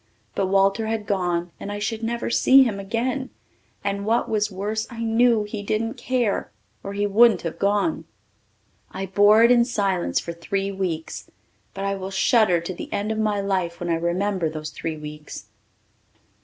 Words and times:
But 0.33 0.47
Walter 0.47 0.87
had 0.87 1.05
gone 1.05 1.51
and 1.59 1.71
I 1.71 1.77
should 1.77 2.01
never 2.01 2.31
see 2.31 2.63
him 2.63 2.79
again, 2.79 3.29
and 3.83 4.03
what 4.03 4.27
was 4.27 4.49
worse 4.51 4.87
I 4.89 5.03
knew 5.03 5.43
he 5.43 5.61
didn't 5.61 5.93
care 5.93 6.49
or 6.81 6.93
he 6.93 7.05
wouldn't 7.05 7.43
have 7.43 7.59
gone. 7.59 8.05
I 8.89 9.05
bore 9.05 9.43
it 9.43 9.51
in 9.51 9.63
silence 9.63 10.19
for 10.19 10.33
three 10.33 10.71
weeks, 10.71 11.29
but 11.75 11.85
I 11.85 11.93
will 11.93 12.09
shudder 12.09 12.59
to 12.61 12.73
the 12.73 12.91
end 12.91 13.11
of 13.11 13.19
my 13.19 13.41
life 13.41 13.79
when 13.79 13.89
I 13.89 13.95
remember 13.95 14.49
those 14.49 14.71
three 14.71 14.97
weeks. 14.97 15.45